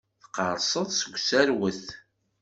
Teqqerṣeḍ 0.21 0.87
seg 0.93 1.13
userwet. 1.17 1.85